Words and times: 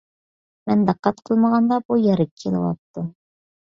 مەن 0.69 0.85
دىققەت 0.87 1.23
قىلمىغاندا، 1.29 1.81
بۇ 1.87 2.01
يەرگە 2.09 2.31
كېلىۋاپتۇ. 2.45 3.09